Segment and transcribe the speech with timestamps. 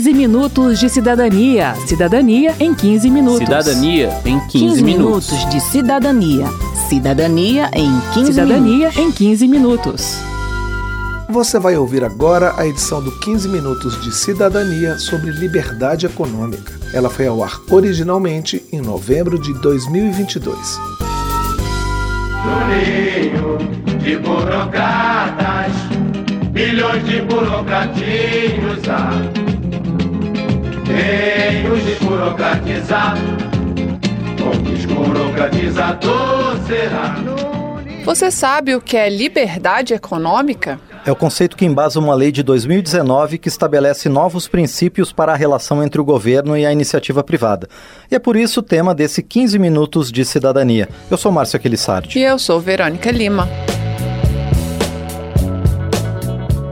[0.00, 1.74] 15 minutos de cidadania.
[1.86, 3.40] Cidadania em 15 minutos.
[3.40, 5.30] Cidadania em 15, 15 minutos.
[5.30, 6.46] minutos de cidadania.
[6.88, 8.96] Cidadania em 15 Cidadania minutos.
[8.96, 10.16] em 15 minutos.
[11.28, 16.72] Você vai ouvir agora a edição do 15 Minutos de Cidadania sobre Liberdade Econômica.
[16.94, 20.56] Ela foi ao ar originalmente em novembro de 2022.
[22.42, 23.58] Juninho
[23.98, 25.72] de burocratas,
[26.54, 29.59] milhões de burocratinhos há.
[31.00, 33.16] Quem os desburocratizar,
[34.38, 37.16] com desburocratizador será.
[38.04, 40.78] Você sabe o que é liberdade econômica?
[41.06, 45.36] É o conceito que embasa uma lei de 2019 que estabelece novos princípios para a
[45.36, 47.66] relação entre o governo e a iniciativa privada.
[48.10, 50.86] E é por isso o tema desse 15 minutos de cidadania.
[51.10, 52.18] Eu sou Márcio Aquilissardi.
[52.18, 53.48] E eu sou Verônica Lima.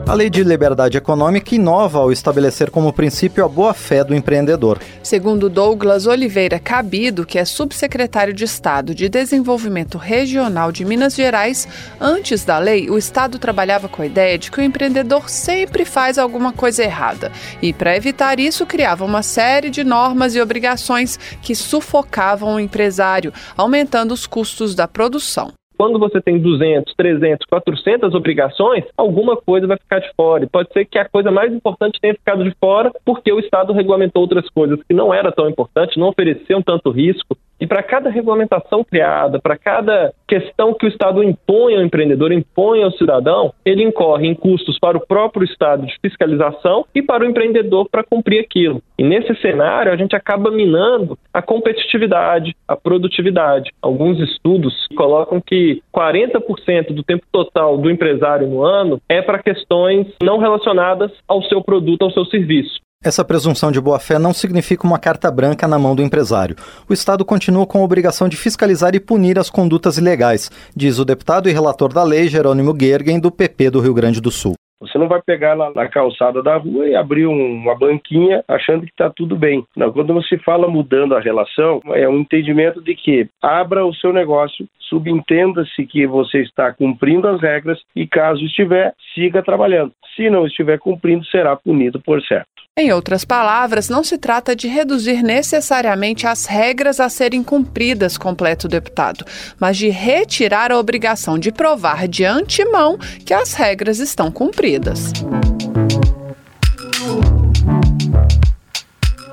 [0.09, 4.81] A Lei de Liberdade Econômica inova ao estabelecer como princípio a boa-fé do empreendedor.
[5.03, 11.69] Segundo Douglas Oliveira Cabido, que é subsecretário de Estado de Desenvolvimento Regional de Minas Gerais,
[12.01, 16.17] antes da lei, o Estado trabalhava com a ideia de que o empreendedor sempre faz
[16.17, 17.31] alguma coisa errada.
[17.61, 23.31] E, para evitar isso, criava uma série de normas e obrigações que sufocavam o empresário,
[23.55, 25.53] aumentando os custos da produção.
[25.79, 30.43] Quando você tem 200, 300, 400 obrigações, alguma coisa vai ficar de fora.
[30.43, 33.73] E pode ser que a coisa mais importante tenha ficado de fora porque o Estado
[33.73, 37.39] regulamentou outras coisas que não era tão importante, não ofereciam tanto risco.
[37.61, 42.83] E para cada regulamentação criada, para cada questão que o Estado impõe ao empreendedor, impõe
[42.83, 47.27] ao cidadão, ele incorre em custos para o próprio Estado de fiscalização e para o
[47.27, 48.81] empreendedor para cumprir aquilo.
[48.99, 53.71] E nesse cenário, a gente acaba minando a competitividade, a produtividade.
[53.83, 60.07] Alguns estudos colocam que 40% do tempo total do empresário no ano é para questões
[60.23, 62.79] não relacionadas ao seu produto, ao seu serviço.
[63.05, 66.57] Essa presunção de boa-fé não significa uma carta branca na mão do empresário.
[66.91, 71.05] O Estado continua com a obrigação de fiscalizar e punir as condutas ilegais, diz o
[71.05, 74.55] deputado e relator da lei, Jerônimo Gergen, do PP do Rio Grande do Sul.
[74.81, 78.85] Você não vai pegar lá na calçada da rua e abrir um, uma banquinha achando
[78.85, 79.65] que está tudo bem.
[79.77, 84.13] Não, quando você fala mudando a relação, é um entendimento de que abra o seu
[84.13, 89.93] negócio, subentenda-se que você está cumprindo as regras e, caso estiver, siga trabalhando.
[90.17, 92.58] Se não estiver cumprindo, será punido por certo.
[92.81, 98.69] Em outras palavras, não se trata de reduzir necessariamente as regras a serem cumpridas, completa
[98.69, 99.25] o deputado,
[99.59, 102.97] mas de retirar a obrigação de provar de antemão
[103.27, 105.13] que as regras estão cumpridas.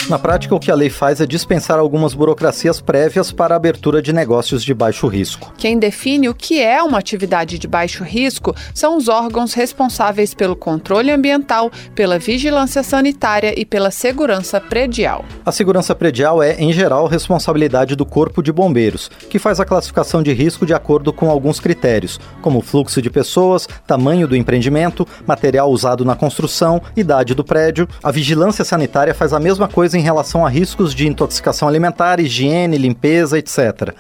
[0.08, 4.04] Na prática, o que a lei faz é dispensar algumas burocracias prévias para a abertura
[4.04, 5.52] de negócios de baixo risco.
[5.58, 10.56] Quem define o que é uma atividade de baixo risco são os órgãos responsáveis pelo
[10.56, 15.26] controle ambiental, pela vigilância sanitária e pela segurança predial.
[15.44, 20.22] A segurança predial é, em geral, responsabilidade do Corpo de Bombeiros, que faz a classificação
[20.22, 25.72] de risco de acordo com alguns critérios, como fluxo de pessoas, tamanho do empreendimento, material
[25.72, 27.88] usado na construção, idade do prédio.
[28.04, 32.78] A vigilância sanitária faz a mesma coisa em relação a riscos de intoxicação alimentar, higiene,
[32.78, 33.94] limpeza, etc.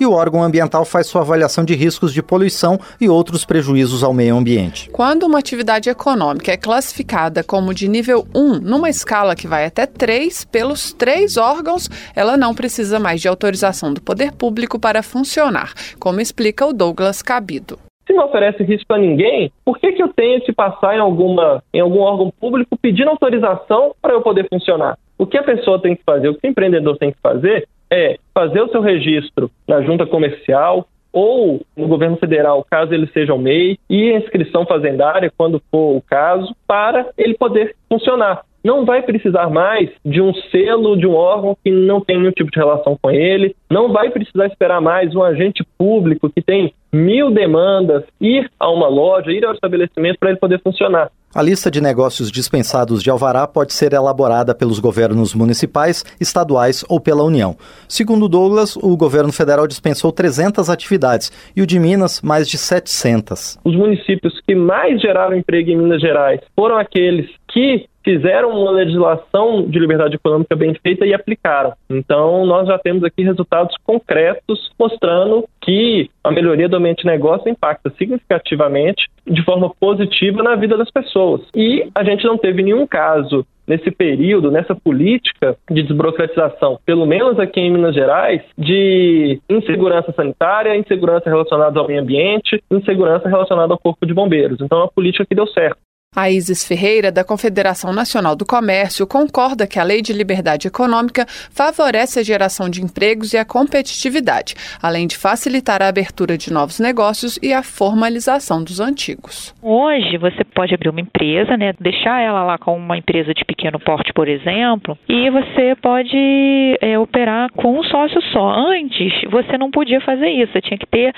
[0.00, 4.14] E o órgão ambiental faz sua avaliação de riscos de poluição e outros prejuízos ao
[4.14, 4.88] meio ambiente.
[4.88, 9.84] Quando uma atividade econômica é classificada como de nível 1, numa escala que vai até
[9.84, 15.74] 3, pelos três órgãos, ela não precisa mais de autorização do poder público para funcionar,
[15.98, 17.78] como explica o Douglas Cabido
[18.10, 21.62] se não oferece risco a ninguém, por que, que eu tenho que passar em, alguma,
[21.72, 24.98] em algum órgão público pedindo autorização para eu poder funcionar?
[25.20, 28.16] O que a pessoa tem que fazer, o que o empreendedor tem que fazer é
[28.32, 33.38] fazer o seu registro na junta comercial ou no governo federal, caso ele seja o
[33.38, 39.02] MEI, e a inscrição fazendária, quando for o caso, para ele poder funcionar não vai
[39.02, 42.96] precisar mais de um selo de um órgão que não tem nenhum tipo de relação
[43.00, 48.50] com ele, não vai precisar esperar mais um agente público que tem mil demandas ir
[48.58, 51.10] a uma loja, ir ao estabelecimento para ele poder funcionar.
[51.32, 56.98] A lista de negócios dispensados de alvará pode ser elaborada pelos governos municipais, estaduais ou
[56.98, 57.56] pela União.
[57.88, 63.60] Segundo Douglas, o governo federal dispensou 300 atividades e o de Minas mais de 700.
[63.64, 69.68] Os municípios que mais geraram emprego em Minas Gerais foram aqueles que fizeram uma legislação
[69.68, 71.72] de liberdade econômica bem feita e aplicaram.
[71.88, 77.48] Então, nós já temos aqui resultados concretos mostrando que a melhoria do ambiente de negócio
[77.50, 81.42] impacta significativamente, de forma positiva, na vida das pessoas.
[81.54, 87.38] E a gente não teve nenhum caso nesse período, nessa política de desburocratização, pelo menos
[87.38, 93.78] aqui em Minas Gerais, de insegurança sanitária, insegurança relacionada ao meio ambiente, insegurança relacionada ao
[93.78, 94.60] corpo de bombeiros.
[94.60, 95.78] Então, é uma política que deu certo.
[96.16, 101.24] A Isis Ferreira, da Confederação Nacional do Comércio, concorda que a Lei de Liberdade Econômica
[101.54, 106.80] favorece a geração de empregos e a competitividade, além de facilitar a abertura de novos
[106.80, 109.54] negócios e a formalização dos antigos.
[109.62, 113.78] Hoje, você pode abrir uma empresa, né, deixar ela lá com uma empresa de pequeno
[113.78, 118.50] porte, por exemplo, e você pode é, operar com um sócio só.
[118.50, 121.14] Antes, você não podia fazer isso, você tinha que ter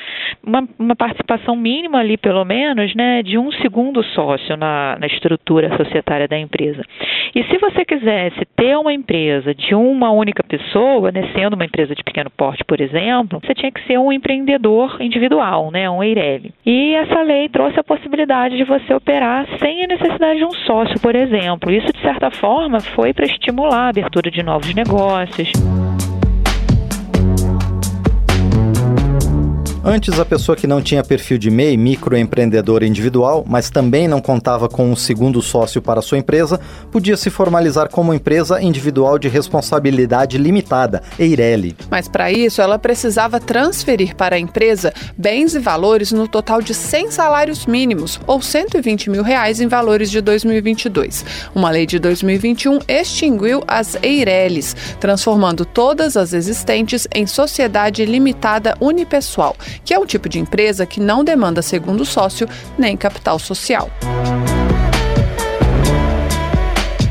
[0.47, 5.77] uma, uma participação mínima ali, pelo menos, né, de um segundo sócio na na, estrutura
[5.77, 6.83] societária da empresa.
[7.35, 11.95] E se você quisesse ter uma empresa de uma única pessoa, né, sendo uma empresa
[11.95, 16.53] de pequeno porte, por exemplo, você tinha que ser um empreendedor individual, né, um EIRELI.
[16.65, 21.01] E essa lei trouxe a possibilidade de você operar sem a necessidade de um sócio,
[21.01, 21.71] por exemplo.
[21.71, 25.51] Isso, de certa forma, foi para estimular a abertura de novos negócios.
[29.85, 34.69] Antes, a pessoa que não tinha perfil de MEI, microempreendedor individual, mas também não contava
[34.69, 36.61] com um segundo sócio para sua empresa,
[36.93, 41.75] podia se formalizar como empresa individual de responsabilidade limitada, EIRELI.
[41.91, 46.75] Mas para isso, ela precisava transferir para a empresa bens e valores no total de
[46.75, 51.25] 100 salários mínimos, ou 120 mil reais em valores de 2022.
[51.57, 59.57] Uma lei de 2021 extinguiu as EIRELIs, transformando todas as existentes em sociedade limitada unipessoal
[59.85, 62.49] que é um tipo de empresa que não demanda segundo sócio
[62.79, 63.91] nem capital social.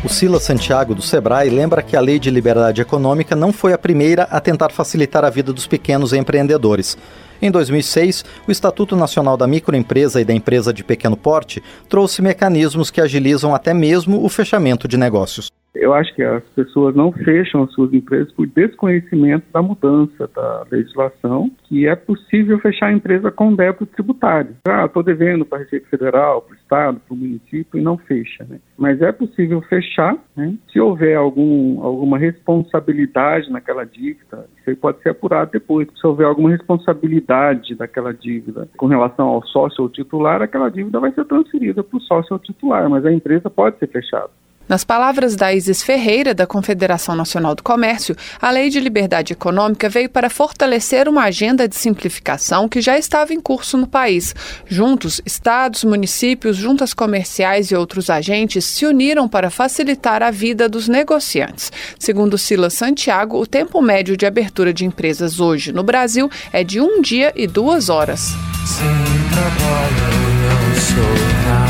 [0.03, 3.77] O Silas Santiago, do Sebrae, lembra que a Lei de Liberdade Econômica não foi a
[3.77, 6.97] primeira a tentar facilitar a vida dos pequenos empreendedores.
[7.39, 12.89] Em 2006, o Estatuto Nacional da Microempresa e da Empresa de Pequeno Porte trouxe mecanismos
[12.89, 15.51] que agilizam até mesmo o fechamento de negócios.
[15.73, 20.65] Eu acho que as pessoas não fecham as suas empresas por desconhecimento da mudança da
[20.69, 24.55] legislação, que é possível fechar a empresa com débito tributário.
[24.67, 27.97] Ah, estou devendo para a Receita Federal, para o Estado, para o município e não
[27.97, 28.45] fecha.
[28.49, 28.59] Né?
[28.77, 30.53] Mas é possível fechar né?
[30.71, 34.45] se houver algum, alguma responsabilidade naquela dívida.
[34.59, 35.87] Isso aí pode ser apurado depois.
[35.95, 41.11] Se houver alguma responsabilidade daquela dívida com relação ao sócio ou titular, aquela dívida vai
[41.13, 44.29] ser transferida para o sócio ou titular, mas a empresa pode ser fechada.
[44.71, 49.89] Nas palavras da Isis Ferreira, da Confederação Nacional do Comércio, a Lei de Liberdade Econômica
[49.89, 54.33] veio para fortalecer uma agenda de simplificação que já estava em curso no país.
[54.65, 60.87] Juntos, estados, municípios, juntas comerciais e outros agentes se uniram para facilitar a vida dos
[60.87, 61.69] negociantes.
[61.99, 66.79] Segundo Silas Santiago, o tempo médio de abertura de empresas hoje no Brasil é de
[66.79, 68.21] um dia e duas horas.
[68.65, 68.87] Sem
[69.33, 71.60] trabalho, não sou nada.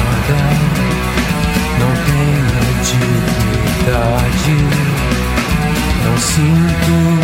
[6.03, 7.20] Não sinto.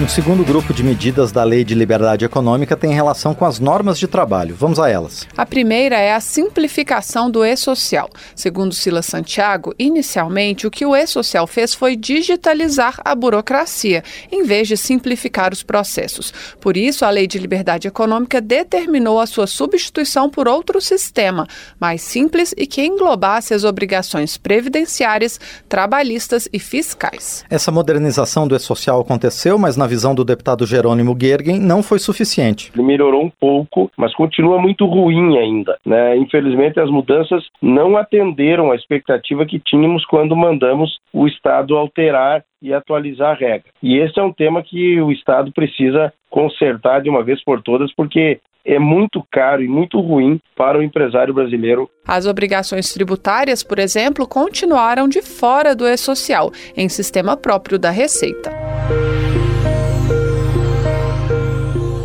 [0.00, 3.98] Um segundo grupo de medidas da Lei de Liberdade Econômica tem relação com as normas
[3.98, 4.56] de trabalho.
[4.58, 5.28] Vamos a elas.
[5.36, 8.08] A primeira é a simplificação do e-social.
[8.34, 14.02] Segundo Silas Santiago, inicialmente o que o e-social fez foi digitalizar a burocracia,
[14.32, 16.32] em vez de simplificar os processos.
[16.62, 21.46] Por isso, a Lei de Liberdade Econômica determinou a sua substituição por outro sistema,
[21.78, 25.38] mais simples e que englobasse as obrigações previdenciárias,
[25.68, 27.44] trabalhistas e fiscais.
[27.50, 32.70] Essa modernização do e-social aconteceu, mas na visão do deputado Jerônimo Gergen, não foi suficiente.
[32.74, 35.76] Ele melhorou um pouco, mas continua muito ruim ainda.
[35.84, 36.16] Né?
[36.16, 42.72] Infelizmente, as mudanças não atenderam a expectativa que tínhamos quando mandamos o Estado alterar e
[42.72, 43.70] atualizar a regra.
[43.82, 47.92] E esse é um tema que o Estado precisa consertar de uma vez por todas,
[47.94, 51.88] porque é muito caro e muito ruim para o empresário brasileiro.
[52.06, 58.50] As obrigações tributárias, por exemplo, continuaram de fora do E-Social, em sistema próprio da Receita.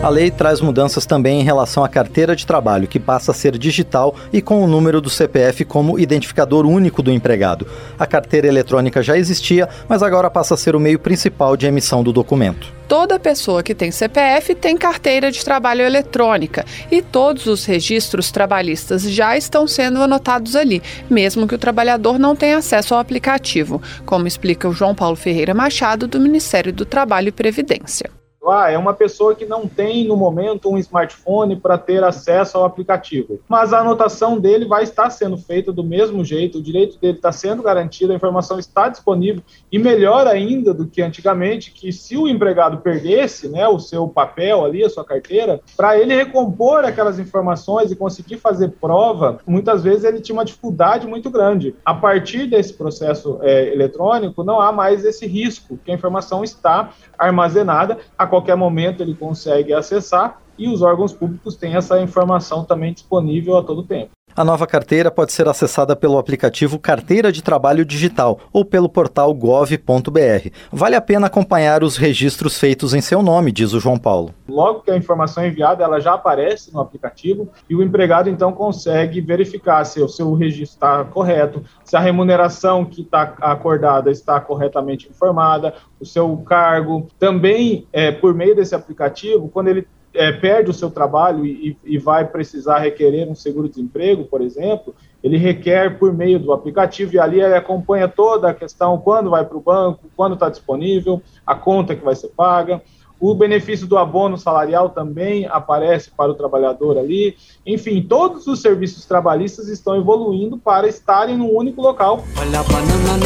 [0.05, 3.57] A lei traz mudanças também em relação à carteira de trabalho, que passa a ser
[3.57, 7.65] digital e com o número do CPF como identificador único do empregado.
[7.97, 12.03] A carteira eletrônica já existia, mas agora passa a ser o meio principal de emissão
[12.03, 12.71] do documento.
[12.87, 19.09] Toda pessoa que tem CPF tem carteira de trabalho eletrônica e todos os registros trabalhistas
[19.09, 24.27] já estão sendo anotados ali, mesmo que o trabalhador não tenha acesso ao aplicativo, como
[24.27, 28.07] explica o João Paulo Ferreira Machado, do Ministério do Trabalho e Previdência.
[28.49, 32.65] Ah, é uma pessoa que não tem no momento um smartphone para ter acesso ao
[32.65, 33.39] aplicativo.
[33.47, 37.31] Mas a anotação dele vai estar sendo feita do mesmo jeito, o direito dele está
[37.31, 42.27] sendo garantido, a informação está disponível e melhor ainda do que antigamente, que se o
[42.27, 47.91] empregado perdesse, né, o seu papel ali, a sua carteira, para ele recompor aquelas informações
[47.91, 51.75] e conseguir fazer prova, muitas vezes ele tinha uma dificuldade muito grande.
[51.83, 56.91] A partir desse processo é, eletrônico, não há mais esse risco, que a informação está
[57.17, 62.93] armazenada, a qualquer momento ele consegue acessar e os órgãos públicos têm essa informação também
[62.93, 64.11] disponível a todo tempo.
[64.37, 69.33] A nova carteira pode ser acessada pelo aplicativo Carteira de Trabalho Digital ou pelo portal
[69.33, 70.49] gov.br.
[70.69, 74.33] Vale a pena acompanhar os registros feitos em seu nome, diz o João Paulo.
[74.45, 78.51] Logo que a informação é enviada, ela já aparece no aplicativo e o empregado então
[78.51, 84.37] consegue verificar se o seu registro está correto, se a remuneração que está acordada está
[84.41, 87.07] corretamente informada, o seu cargo.
[87.17, 91.97] Também, é, por meio desse aplicativo, quando ele é, perde o seu trabalho e, e
[91.97, 97.41] vai precisar requerer um seguro-desemprego, por exemplo, ele requer por meio do aplicativo e ali
[97.41, 101.95] ele acompanha toda a questão, quando vai para o banco, quando está disponível, a conta
[101.95, 102.81] que vai ser paga.
[103.19, 107.35] O benefício do abono salarial também aparece para o trabalhador ali.
[107.65, 112.23] Enfim, todos os serviços trabalhistas estão evoluindo para estarem num único local.
[112.37, 113.25] Olha a banana banana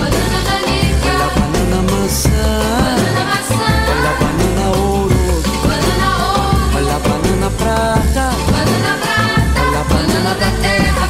[0.00, 0.24] olha
[1.24, 3.33] a banana maçã, banana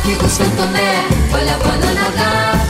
[0.04, 2.63] aqui do Santo Tomé, olha a banana da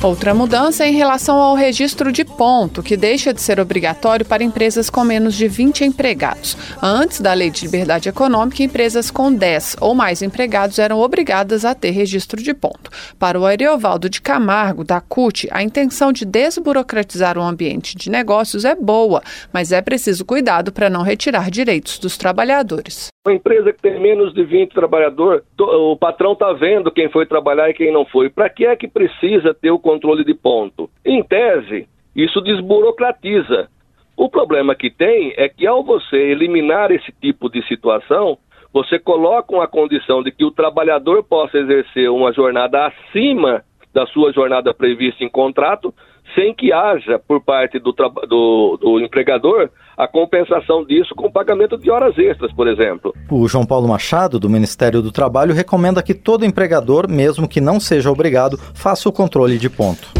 [0.00, 4.44] Outra mudança é em relação ao registro de ponto, que deixa de ser obrigatório para
[4.44, 6.56] empresas com menos de 20 empregados.
[6.80, 11.74] Antes da Lei de Liberdade Econômica, empresas com 10 ou mais empregados eram obrigadas a
[11.74, 12.92] ter registro de ponto.
[13.18, 18.64] Para o Ariovaldo de Camargo, da CUT, a intenção de desburocratizar o ambiente de negócios
[18.64, 19.20] é boa,
[19.52, 23.08] mas é preciso cuidado para não retirar direitos dos trabalhadores.
[23.26, 27.68] Uma empresa que tem menos de 20 trabalhadores, o patrão está vendo quem foi trabalhar
[27.68, 28.30] e quem não foi.
[28.30, 30.90] Para que é que precisa ter o controle de ponto?
[31.02, 33.70] Em tese, isso desburocratiza.
[34.14, 38.36] O problema que tem é que ao você eliminar esse tipo de situação,
[38.70, 43.64] você coloca uma condição de que o trabalhador possa exercer uma jornada acima
[43.94, 45.94] da sua jornada prevista em contrato,
[46.34, 51.90] sem que haja, por parte do, do, do, empregador, a compensação disso com pagamento de
[51.90, 53.14] horas extras, por exemplo.
[53.30, 57.80] O João Paulo Machado, do Ministério do Trabalho, recomenda que todo empregador, mesmo que não
[57.80, 60.17] seja obrigado, faça o controle de ponto.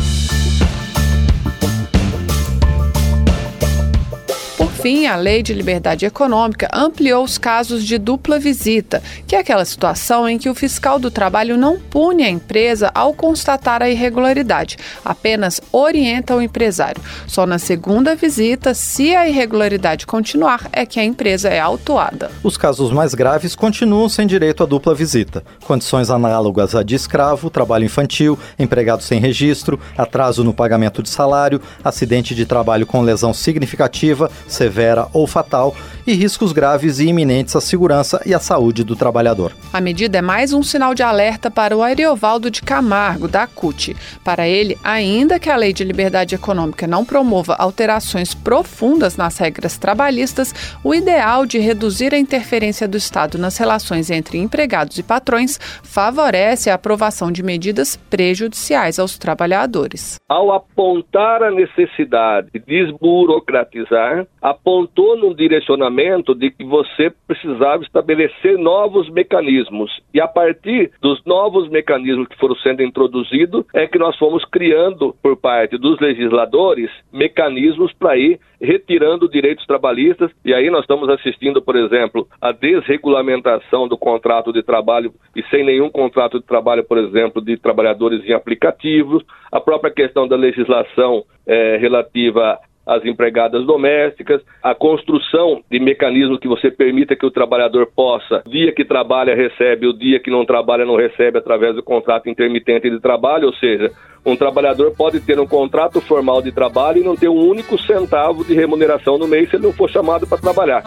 [4.79, 9.65] Fim, a Lei de Liberdade Econômica ampliou os casos de dupla visita, que é aquela
[9.65, 14.77] situação em que o fiscal do trabalho não pune a empresa ao constatar a irregularidade,
[15.05, 17.03] apenas orienta o empresário.
[17.27, 22.31] Só na segunda visita, se a irregularidade continuar, é que a empresa é autuada.
[22.45, 25.43] Os casos mais graves continuam sem direito à dupla visita.
[25.67, 31.61] Condições análogas a de escravo, trabalho infantil, empregado sem registro, atraso no pagamento de salário,
[31.83, 34.31] acidente de trabalho com lesão significativa,
[34.69, 35.75] severa ou fatal
[36.09, 39.53] e riscos graves e iminentes à segurança e à saúde do trabalhador.
[39.71, 43.95] A medida é mais um sinal de alerta para o Ariovaldo de Camargo, da CUT.
[44.25, 49.77] Para ele, ainda que a Lei de Liberdade Econômica não promova alterações profundas nas regras
[49.77, 55.59] trabalhistas, o ideal de reduzir a interferência do Estado nas relações entre empregados e patrões
[55.83, 60.17] favorece a aprovação de medidas prejudiciais aos trabalhadores.
[60.27, 65.98] Ao apontar a necessidade de desburocratizar, apontou num direcionamento
[66.35, 69.91] de que você precisava estabelecer novos mecanismos.
[70.15, 75.15] E a partir dos novos mecanismos que foram sendo introduzidos, é que nós fomos criando,
[75.21, 80.31] por parte dos legisladores, mecanismos para ir retirando direitos trabalhistas.
[80.45, 85.65] E aí nós estamos assistindo, por exemplo, a desregulamentação do contrato de trabalho e sem
[85.65, 91.25] nenhum contrato de trabalho, por exemplo, de trabalhadores em aplicativos, a própria questão da legislação
[91.47, 97.87] é, relativa as empregadas domésticas, a construção de mecanismos que você permita que o trabalhador
[97.95, 102.31] possa, dia que trabalha, recebe, o dia que não trabalha, não recebe através do contrato
[102.31, 103.93] intermitente de trabalho, ou seja,
[104.25, 108.43] um trabalhador pode ter um contrato formal de trabalho e não ter um único centavo
[108.43, 110.83] de remuneração no mês se ele não for chamado para trabalhar.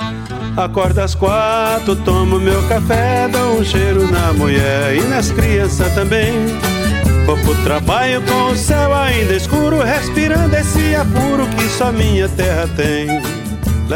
[0.58, 6.34] Acorda às quatro, tomo meu café, dá um cheiro na mulher e nas crianças também.
[7.26, 12.68] Vou pro trabalho com o céu ainda escuro, respirando esse apuro que só minha terra
[12.76, 13.08] tem.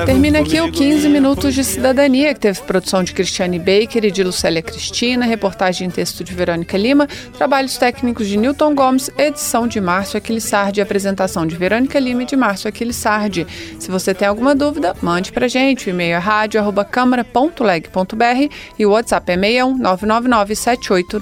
[0.03, 4.21] Termina aqui o 15 Minutos de Cidadania, que teve produção de Cristiane Baker e de
[4.23, 9.79] Lucélia Cristina, reportagem em texto de Verônica Lima, trabalhos técnicos de Newton Gomes, edição de
[9.79, 13.47] Márcio Aquilissardi, apresentação de Verônica Lima e de Márcio Aquilissardi.
[13.79, 15.87] Se você tem alguma dúvida, mande pra gente.
[15.87, 21.19] O e-mail é rádio.câmara.leg.br e o WhatsApp é 61 999 78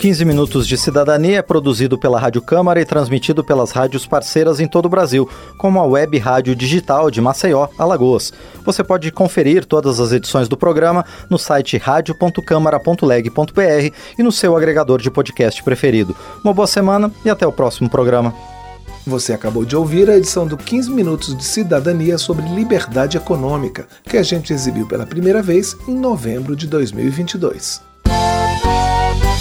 [0.00, 4.66] 15 Minutos de Cidadania é produzido pela Rádio Câmara e transmitido pelas rádios parceiras em
[4.66, 5.28] todo o Brasil,
[5.58, 8.32] como a Web Rádio Digital de Maceió, Alagoas.
[8.64, 15.02] Você pode conferir todas as edições do programa no site radio.câmara.leg.br e no seu agregador
[15.02, 16.16] de podcast preferido.
[16.42, 18.32] Uma boa semana e até o próximo programa.
[19.06, 24.16] Você acabou de ouvir a edição do 15 Minutos de Cidadania sobre Liberdade Econômica, que
[24.16, 27.89] a gente exibiu pela primeira vez em novembro de 2022.